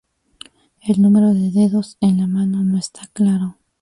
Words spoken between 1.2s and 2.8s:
de dedos en la mano no